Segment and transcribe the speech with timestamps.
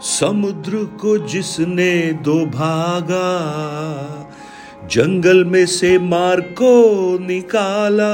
[0.00, 3.28] समुद्र को जिसने दो भागा,
[4.86, 8.12] जंगल में से मार को निकाला।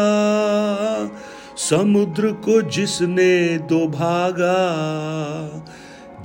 [1.56, 4.54] समुद्र को जिसने दो भागा,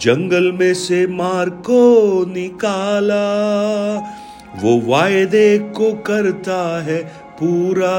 [0.02, 3.26] जंगल में से मार को निकाला।
[4.62, 7.04] वो वायदे को करता है
[7.40, 7.98] पूरा,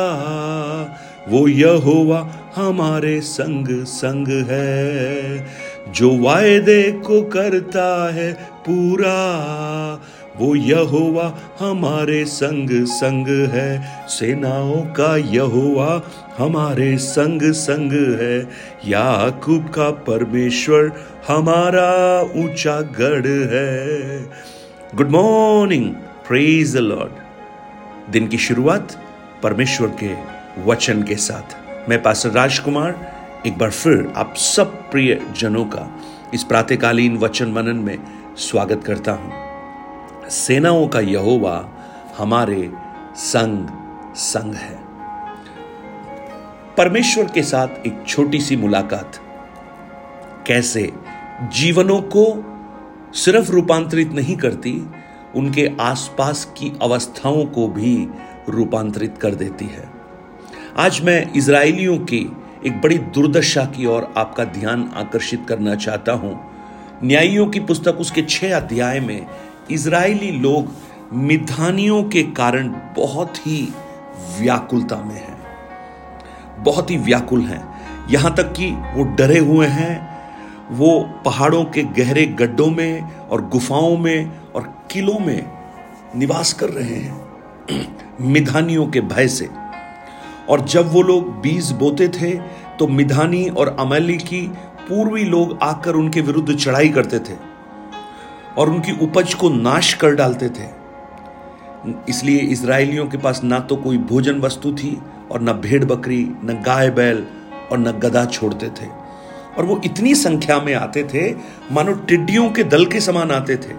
[1.28, 9.18] वो यहोवा हमारे संग संग है। जो वायदे को करता है पूरा,
[10.36, 18.40] वो यहोवा हमारे संग संग है। सेनाओं का यहोवा हमारे संग संग है।
[18.86, 20.92] याकूब का परमेश्वर
[21.28, 24.20] हमारा ऊँचा गढ़ है।
[24.94, 25.90] Good morning,
[26.28, 27.12] praise Lord.
[28.12, 29.02] दिन की शुरुआत
[29.42, 31.56] परमेश्वर के वचन के साथ।
[31.90, 33.17] मैं पास राजकुमार
[33.48, 36.00] एक बार फिर आप सब प्रिय जनों का
[36.34, 37.98] इस प्रातकालीन वचन मनन में
[38.36, 39.32] स्वागत करता हूँ।
[40.30, 41.68] सेनाओं का यहोवा
[42.18, 42.72] हमारे
[43.16, 43.66] संग
[44.16, 44.78] संग है।
[46.76, 49.16] परमेश्वर के साथ एक छोटी सी मुलाकात।
[50.46, 50.92] कैसे
[51.42, 52.44] जीवनों को
[53.14, 54.86] सिर्फ़ रूपांतरित नहीं करती,
[55.36, 58.08] उनके आसपास की अवस्थाओं को भी
[58.48, 59.90] रूपांतरित कर देती है।
[60.78, 62.32] आज मैं इसराइलियों की
[62.66, 66.40] एक बड़ी दुर्दशा की ओर आपका ध्यान आकर्षित करना चाहता हूँ।
[67.04, 69.26] न्यायियों की पुस्तक उसके छह अध्याय में
[69.70, 70.68] इसराइली लोग
[71.12, 73.72] मिधानियों के कारण बहुत ही
[74.40, 75.38] व्याकुलता में हैं।
[76.58, 80.18] बहुत ही व्याकुल हैं। यहाँ तक कि वो डरे हुए हैं।
[80.70, 85.52] वो पहाड़ों के गहरे गड्ढों में और गुफाओं में और किलों में
[86.16, 87.28] निवास कर रहे हैं।
[88.20, 89.67] मिधानियों के भय से।
[90.48, 92.30] और जब वो लोग बीज बोते थे
[92.78, 94.40] तो मिधानी और अमली की
[94.88, 97.36] पूर्वी लोग आकर उनके विरुद्ध चढ़ाई करते थे
[98.58, 100.68] और उनकी उपज को नाश कर डालते थे।
[102.08, 104.96] इसलिए इसराइलियों के पास ना तो कोई भोजन वस्तु थी
[105.30, 107.26] और न भेड़ बकरी, न गाय बैल
[107.72, 108.86] और न गधा छोड़ते थे।
[109.58, 111.30] और वो इतनी संख्या में आते थे,
[111.72, 113.74] मानो टिड्डियों के दल के समान आते थे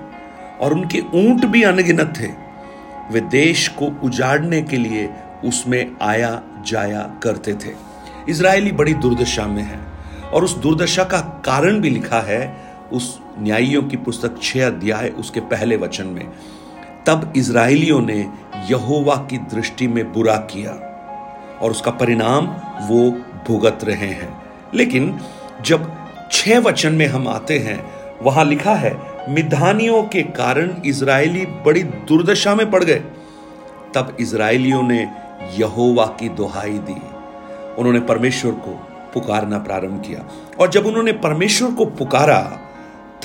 [0.62, 2.28] और उनके ऊँट भी अनगिनत थे।
[3.12, 5.10] वे देश को उजाड़ने के लिए
[5.46, 7.74] उसमें आया जाया करते थे।
[8.30, 9.80] इसराइली बड़ी दुर्दशा में है
[10.34, 12.58] और उस दुर्दशा का कारण भी लिखा है
[12.92, 16.30] उस न्यायियों की पुस्तक छह अध्याय उसके पहले वचन में।
[17.06, 18.30] तब इसराइलियों ने
[18.70, 20.72] यहोवा की दृष्टि में बुरा किया
[21.62, 22.48] और उसका परिणाम
[22.88, 23.12] वो
[23.48, 24.44] भुगत रहे हैं।
[24.74, 25.20] लेकिन
[25.62, 25.96] जब
[26.32, 27.86] छह वचन में हम आते हैं,
[28.22, 28.98] वहाँ लिखा है,
[29.30, 33.04] मिधानियों के कारण इसराइली बड़ी दुर्दशा में पड़ गए।
[33.96, 35.12] तब इसराइलियों ने
[35.58, 37.02] यहोवा की दुहाई दी।
[37.78, 38.70] उन्होंने परमेश्वर को
[39.14, 40.28] पुकारना प्रारंभ किया।
[40.60, 42.60] और जब उन्होंने परमेश्वर को पुकारा,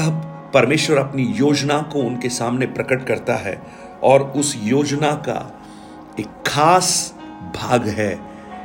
[0.00, 3.62] तब परमेश्वर अपनी योजना को उनके सामने प्रकट करता है
[4.02, 5.62] और उस योजना का
[6.20, 7.14] एक खास
[7.54, 8.20] भाग है,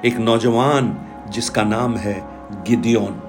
[0.06, 0.98] एक नौजवान
[1.30, 3.22] जिसका नाम है गिदियोन।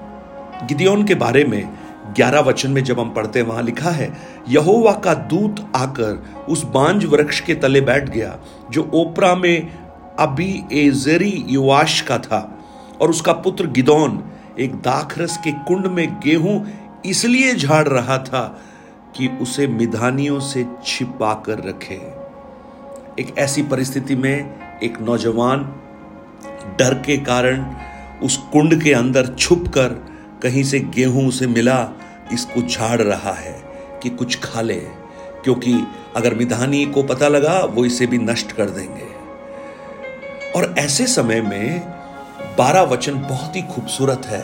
[0.67, 1.73] गिदियोन के बारे में
[2.15, 4.17] ग्यारह वचन में जब हम पढ़ते हैं, वहाँ लिखा है,
[4.49, 8.37] यहोवा का दूत आकर उस बांझ वृक्ष के तले बैठ गया,
[8.71, 9.80] जो ओपरा में
[10.21, 12.39] अभी एजरी युवाश का था
[13.01, 14.23] और उसका पुत्र गिदौन
[14.59, 16.55] एक दाखरस के कुंड में गेहूँ
[17.05, 18.43] इसलिए झाड़ रहा था
[19.17, 21.95] कि उसे मिधानियों से छिपा कर रखे।
[23.19, 25.63] एक ऐसी परिस्थिति में एक नौजवान
[26.79, 27.65] डर के कारण
[28.23, 29.87] उस कुंड के अंदर छुप कर
[30.43, 31.89] कहीं से गेहूँ उसे मिला,
[32.33, 33.53] इसको झाड़ रहा है
[34.03, 34.79] कि कुछ खा ले,
[35.43, 35.73] क्योंकि
[36.15, 39.20] अगर मिधानी को पता लगा, वो इसे भी नष्ट कर देंगे।
[40.55, 41.79] और ऐसे समय में
[42.57, 44.43] बारह वचन बहुत ही खूबसूरत है।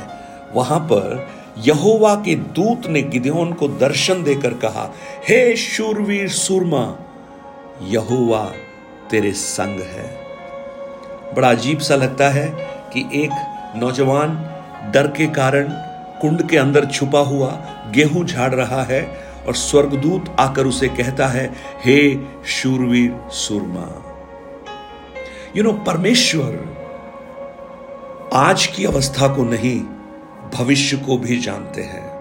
[0.56, 4.92] वहाँ पर यहोवा के दूत ने गिदेन को दर्शन देकर कहा,
[5.30, 6.98] हे शूरवीर सुरमा,
[7.84, 8.44] यहोवा
[9.12, 10.08] तेरे संग है।
[11.36, 12.48] बड़ा अजीब सा लगता है
[12.94, 13.32] कि एक
[13.76, 14.38] नौजवान
[14.94, 15.70] डर के कारण
[16.22, 17.50] कुंड के अंदर छुपा हुआ
[17.96, 19.02] गेहूँ झाड़ रहा है
[19.48, 21.54] और स्वर्गदूत आकर उसे कहता है,
[21.86, 22.16] हे
[22.48, 24.07] शूरवीर सुरमा
[25.58, 26.78] यू नो परमेश्वर
[28.34, 29.82] आज की अवस्था को नहीं,
[30.58, 32.12] भविष्य को भी जानते हैं।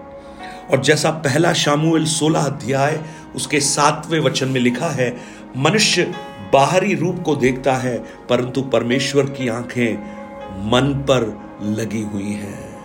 [0.71, 3.03] और जैसा पहला शामुएल सोलह अध्याय
[3.35, 5.17] उसके सातवें वचन में लिखा है,
[5.57, 6.13] मनुष्य
[6.53, 7.97] बाहरी रूप को देखता है,
[8.29, 9.93] परंतु परमेश्वर की आँखें
[10.71, 12.79] मन पर लगी हुई हैं।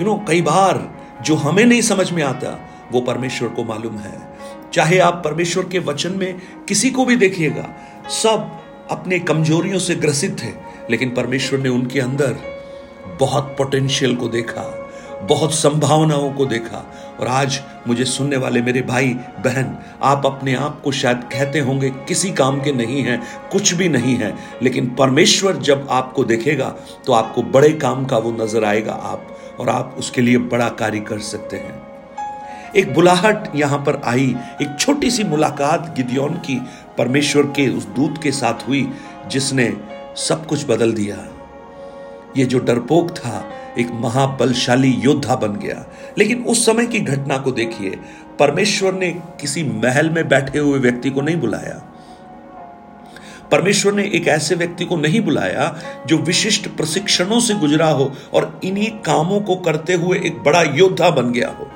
[0.00, 2.60] यू नो कई बार जो हमें नहीं समझ में आता,
[2.92, 4.32] वो परमेश्वर को मालूम है।
[4.72, 7.68] चाहे आप परमेश्वर के वचन में किसी को भी देखिएगा,
[8.08, 8.61] सब
[8.92, 10.52] अपने कमजोरियों से ग्रसित थे
[10.90, 12.36] लेकिन परमेश्वर ने उनके अंदर
[13.20, 14.62] बहुत पोटेंशियल को देखा,
[15.22, 16.84] बहुत संभावनाओं को देखा।
[17.20, 19.08] और आज मुझे सुनने वाले मेरे भाई,
[19.38, 23.20] बहन, आप अपने आप को शायद कहते होंगे, किसी काम के नहीं हैं,
[23.52, 26.74] कुछ भी नहीं है, लेकिन परमेश्वर जब आपको देखेगा
[27.06, 31.00] तो आपको बड़े काम का वो नज़र आएगा आप, और आप उसके लिए बड़ा कार्य
[31.02, 31.80] कर सकते हैं।
[32.76, 36.60] एक बुलाहट यहाँ पर आई, एक छोटी सी मुलाकात गिदियोन की
[36.98, 38.92] परमेश्वर के उस दूत के साथ हुई,
[39.26, 39.76] जिसने
[40.16, 41.28] सब कुछ बदल दिया।
[42.36, 45.86] ये जो डरपोक था, एक महाबलशाली योद्धा बन गया।
[46.18, 47.98] लेकिन उस समय की घटना को देखिए,
[48.38, 49.10] परमेश्वर ने
[49.40, 51.82] किसी महल में बैठे हुए व्यक्ति को नहीं बुलाया।
[53.52, 58.60] परमेश्वर ने एक ऐसे व्यक्ति को नहीं बुलाया, जो विशिष्ट प्रशिक्षणों से गुजरा हो और
[58.64, 61.70] इन्हीं कामों को करते हुए एक बड़ा योद्धा बन गया हो।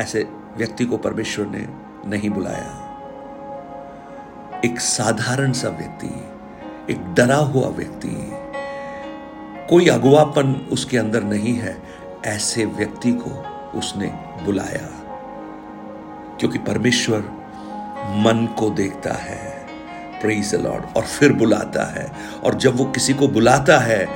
[0.00, 1.68] ऐसे व्यक्ति को परमेश्वर ने
[2.06, 2.89] नहीं बुलाया।
[4.64, 6.06] एक साधारण सा व्यक्ति,
[6.92, 8.08] एक डरा हुआ व्यक्ति।
[9.70, 11.76] कोई अगुवापन उसके अंदर नहीं है,
[12.26, 13.30] ऐसे व्यक्ति को
[13.78, 14.06] उसने
[14.44, 14.88] बुलाया।
[16.40, 17.18] क्योंकि परमेश्वर
[18.16, 19.66] मन को देखता है।
[20.20, 22.12] प्रेज लॉर्ड और फिर बुलाता है।
[22.44, 24.06] और जब वो किसी को बुलाता है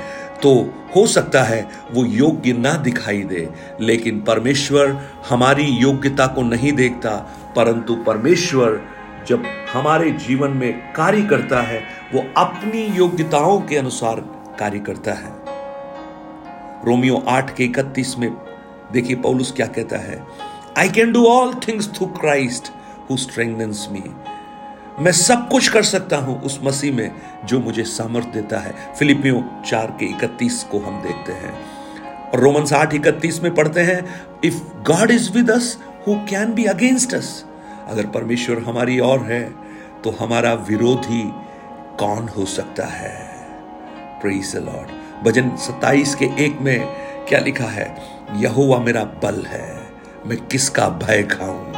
[0.43, 0.53] तो
[0.95, 3.49] हो सकता है वो योग्य ना दिखाई दे,
[3.81, 7.15] लेकिन परमेश्वर हमारी योग्यता को नहीं देखता,
[7.55, 8.94] परंतु परमेश्वर
[9.27, 9.43] जब
[9.73, 11.83] हमारे जीवन में कार्य करता है,
[12.13, 14.19] वो अपनी योग्यताओं के अनुसार
[14.59, 15.33] कार्य करता है।
[16.85, 18.29] रोमियो आठ के इकतीस में
[18.91, 20.23] देखिए पौलुस क्या कहता है
[20.77, 22.71] I can do all things through Christ
[23.11, 23.15] who
[23.91, 24.03] me
[24.99, 27.11] मैं सब कुछ कर सकता हूँ उस मसीह में
[27.45, 31.53] जो मुझे सामर्थ देता है। फिलिपियो चार के इकतीस को हम देखते हैं।
[32.29, 36.65] और रोमन आठ इकतीस में पढ़ते हैं if God is with us who can be
[36.65, 37.45] against us
[37.87, 39.43] अगर परमेश्वर हमारी और है
[40.03, 41.23] तो हमारा विरोधी
[41.99, 43.15] कौन हो सकता है?
[44.21, 44.89] प्रेज लॉर्ड
[45.25, 46.87] भजन 27 के एक में
[47.29, 47.95] क्या लिखा है?
[48.35, 49.81] यहोवा मेरा बल है,
[50.25, 51.73] मैं किसका भय खाऊं?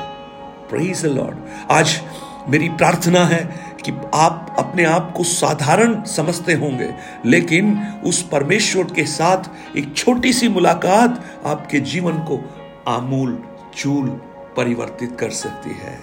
[0.69, 1.37] प्रेज लॉर्ड
[1.71, 2.01] आज
[2.49, 3.43] मेरी प्रार्थना है
[3.85, 6.89] कि आप अपने आप को साधारण समझते होंगे,
[7.25, 12.39] लेकिन उस परमेश्वर के साथ एक छोटी सी मुलाकात आपके जीवन को
[12.87, 13.43] आमूल,
[13.75, 14.09] चूल
[14.57, 15.99] परिवर्तित कर सकती है।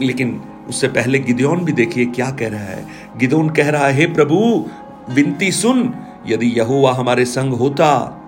[0.00, 2.86] लेकिन उससे पहले गिदोन भी देखिए क्या कह रहा है।
[3.16, 4.66] गिदोन कह रहा है, हे प्रभु,
[5.10, 5.94] विनती सुन,
[6.26, 8.18] यदि यहोवा हमारे संग होता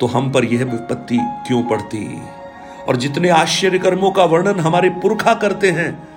[0.00, 2.22] तो हम पर यह विपत्ति क्यों पड़ती?
[2.88, 6.08] और जितने आश्चर्य कर्मों का वर्णन हमारे पुरखा करते हैं,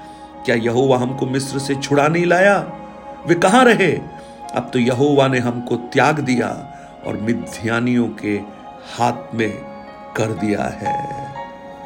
[0.45, 2.57] क्या यहोवा हमको मिस्र से छुड़ा नहीं लाया?
[3.27, 3.91] वे कहाँ रहे?
[4.55, 6.49] अब तो यहोवा ने हमको त्याग दिया
[7.07, 8.41] और मिध्यानियों के
[8.97, 9.49] हाथ में
[10.15, 11.22] कर दिया है।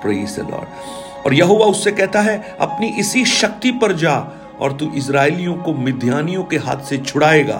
[0.01, 4.15] प्रेज लॉर्ड और यहोवा उससे कहता है, अपनी इसी शक्ति पर जा
[4.59, 7.57] और तू इसराइलियों को मिध्यानियों के हाथ से छुड़ाएगा।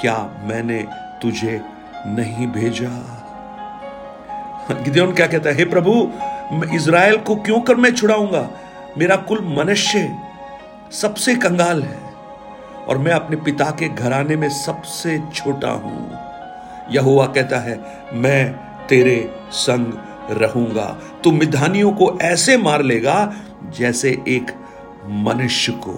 [0.00, 0.84] क्या मैंने
[1.22, 1.60] तुझे
[2.06, 2.88] नहीं भेजा?
[4.74, 8.48] गिदेन क्या कहता है, हे प्रभु इसराइल को क्यों कर मैं छुड़ाऊँगा?
[8.98, 10.08] मेरा कुल मनुष्य
[10.92, 11.98] सबसे कंगाल है
[12.88, 16.10] और मैं अपने पिता के घराने में सबसे छोटा हूँ।
[16.92, 17.78] यहोवा कहता है,
[18.12, 18.52] मैं
[18.88, 19.18] तेरे
[19.52, 19.92] संग
[20.32, 23.34] रहूँगा। तो मिधानियों को ऐसे मार लेगा
[23.78, 24.50] जैसे एक
[25.06, 25.92] मनुष्य को।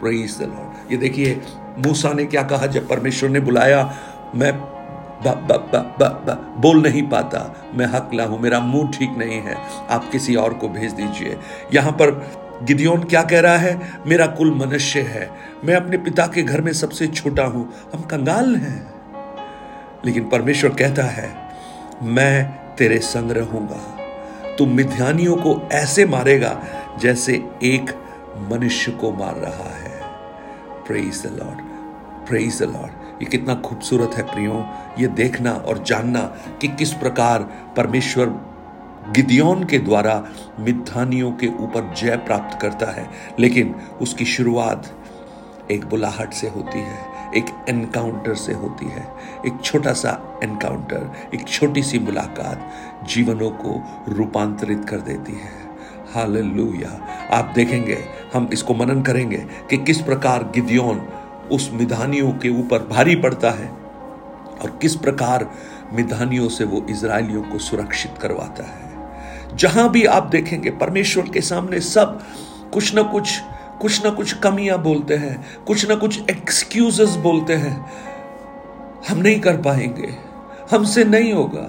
[0.00, 1.40] प्रेज द लॉर्ड ये देखिए
[1.86, 3.96] मूसा ने क्या कहा जब परमेश्वर ने बुलाया
[4.34, 9.10] मैं ब, ब, ब, ब, ब, बोल नहीं पाता। मैं हकला हूँ मेरा मुँह ठीक
[9.18, 9.56] नहीं है।
[9.90, 11.38] आप किसी और को भेज दीजिए।
[11.74, 12.10] यहाँ पर
[12.62, 13.92] गिदियोन क्या कह रहा है?
[14.06, 15.30] मेरा कुल मनुष्य है।
[15.64, 18.94] मैं अपने पिता के घर में सबसे छोटा हूँ। हम कंगाल हैं।
[20.06, 21.34] लेकिन परमेश्वर कहता है
[22.02, 26.62] मैं तेरे संग रहूँगा तू मिध्यानियों को ऐसे मारेगा
[27.00, 27.90] जैसे एक
[28.50, 30.00] मनुष्य को मार रहा है।
[30.86, 31.60] Praise the Lord
[32.28, 34.66] praise the Lord ये कितना खूबसूरत है प्रियो।
[34.98, 36.20] ये देखना और जानना
[36.60, 37.42] कि किस प्रकार
[37.76, 38.26] परमेश्वर
[39.10, 40.28] गिदियोन के द्वारा
[40.60, 44.90] मिधानियों के ऊपर जय प्राप्त करता है। लेकिन उसकी शुरुआत
[45.70, 49.06] एक बुलाहट से होती है। एक एनकाउंटर से होती है।
[49.46, 55.52] एक छोटा सा एनकाउंटर एक छोटी सी मुलाकात जीवनों को रूपांतरित कर देती है।
[56.14, 56.90] हालेलुया
[57.32, 57.98] आप देखेंगे,
[58.34, 59.38] हम इसको मनन करेंगे
[59.70, 61.06] कि किस प्रकार गिदियोन
[61.52, 63.68] उस मिधानियों के ऊपर भारी पड़ता है
[64.62, 65.50] और किस प्रकार
[65.92, 71.80] मिधानियों से वो इसराइलियों को सुरक्षित करवाता है। जहाँ भी आप देखेंगे, परमेश्वर के सामने
[71.80, 72.20] सब
[72.72, 73.40] कुछ ना कुछ
[73.82, 77.74] कुछ ना कुछ कमियाँ बोलते हैं, कुछ ना कुछ एक्सक्यूजेस बोलते हैं।
[79.08, 80.14] हम नहीं कर पाएँगे,
[80.70, 81.66] हमसे नहीं होगा।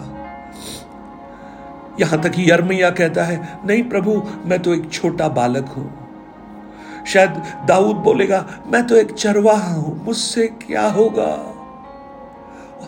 [2.00, 7.96] यहाँ तक यरमैया कहता है, नहीं प्रभु, मैं तो एक छोटा बालक हूँ। शायद दाऊद
[7.96, 11.52] बोलेगा, मैं तो एक चरवाहा हूँ, मुझसे क्या होगा?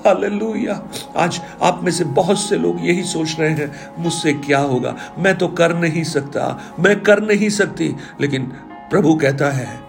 [0.05, 0.81] हालेलुया।
[1.17, 4.95] आज आप में से बहुत से लोग यही सोच रहे हैं, मुझसे क्या होगा?
[5.17, 8.51] मैं तो कर नहीं सकता, मैं कर नहीं सकती। लेकिन
[8.89, 9.79] प्रभु कहता है,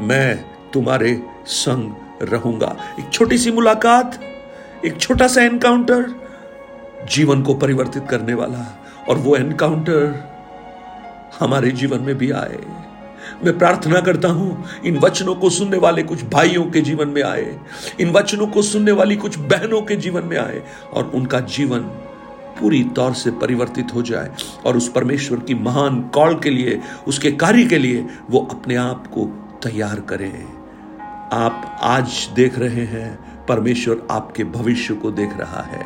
[0.00, 4.20] मैं तुम्हारे संग रहूँगा। एक छोटी सी मुलाकात,
[4.84, 6.14] एक छोटा सा एनकाउंटर
[7.10, 10.30] जीवन को परिवर्तित करने वाला, और वो एनकाउंटर
[11.40, 12.58] हमारे जीवन में भी आए।
[13.44, 17.58] मैं प्रार्थना करता हूँ, इन वचनों को सुनने वाले कुछ भाइयों के जीवन में आए,
[18.00, 20.62] इन वचनों को सुनने वाली कुछ बहनों के जीवन में आए,
[20.92, 21.90] और उनका जीवन
[22.60, 24.30] पूरी तौर से परिवर्तित हो जाए
[24.66, 29.06] और उस परमेश्वर की महान कॉल के लिए, उसके कार्य के लिए वो अपने आप
[29.06, 29.24] को
[29.62, 30.44] तैयार करें।
[31.32, 35.84] आप आज देख रहे हैं, परमेश्वर आपके भविष्य को देख रहा है।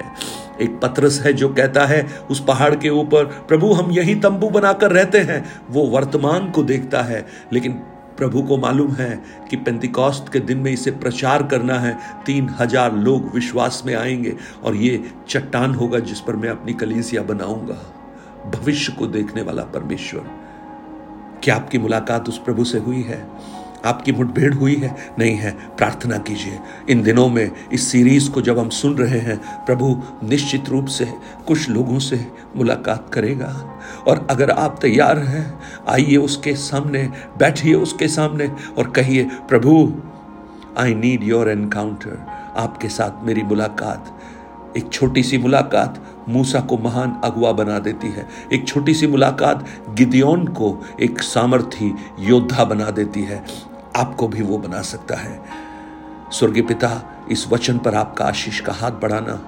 [0.61, 4.91] एक पत्रस है जो कहता है, उस पहाड़ के ऊपर प्रभु, हम यही तंबू बनाकर
[4.91, 7.81] रहते हैं। वो वर्तमान को देखता है, लेकिन
[8.23, 12.97] प्रभु को मालूम है कि पेंतिकॉस्ट के दिन में इसे प्रचार करना है। तीन हज़ार
[12.97, 17.75] लोग विश्वास में आएँगे और ये चट्टान होगा जिस पर मैं अपनी कलीसिया बनाऊँगा।
[18.51, 20.31] भविष्य को देखने वाला परमेश्वर।
[21.45, 23.29] क्या आपकी मुलाकात उस प्रभु से हुई है?
[23.85, 24.97] आपकी मुठभेड़ हुई है?
[25.19, 26.59] नहीं है। प्रार्थना कीजिए।
[26.89, 31.13] इन दिनों में इस सीरीज़ को जब हम सुन रहे हैं, प्रभु निश्चित रूप से
[31.47, 38.09] कुछ लोगों से मुलाकात करेगा। और अगर आप तैयार हैं, आइए उसके सामने, बैठिए उसके
[38.09, 39.93] सामने और कहिए, प्रभु
[40.79, 44.19] आई नीड योर एनकाउंटर आपके साथ मेरी मुलाकात।
[44.77, 49.67] एक छोटी सी मुलाकात मूसा को महान अगुआ बना देती है। एक छोटी सी मुलाकात
[49.95, 55.43] गिदियोन को एक सामर्थी योद्धा बना देती है। आपको भी वो बना सकता है।
[56.31, 56.91] स्वर्गीय पिता,
[57.31, 59.41] इस वचन पर आपका आशीष का हाथ बढ़ाना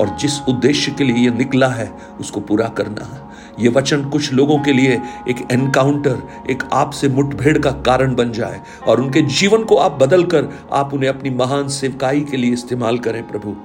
[0.00, 4.58] और जिस उद्देश्य के लिए ये निकला है, उसको पूरा करना। ये वचन कुछ लोगों
[4.58, 9.76] के लिए एक एनकाउंटर एक आपसे मुठभेड़ का कारण बन जाए और उनके जीवन को
[9.76, 13.56] आप बदल कर आप उन्हें अपनी महान सेवकाई के लिए इस्तेमाल करें प्रभु।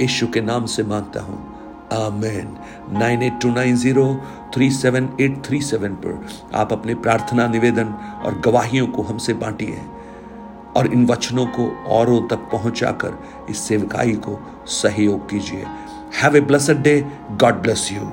[0.00, 1.53] यीशु के नाम से माँगता हूँ।
[1.94, 2.56] आमेन
[2.98, 4.06] nine eight two nine zero
[4.54, 9.80] three seven eight three seven पर आप अपने प्रार्थना, निवेदन और गवाहियों को हमसे बांटिए
[10.76, 13.18] और इन वचनों को औरों तक पहुंचाकर
[13.50, 15.64] इस सेवकाई को सहयोग कीजिए।
[16.22, 17.00] Have a blessed day
[17.32, 18.10] God bless you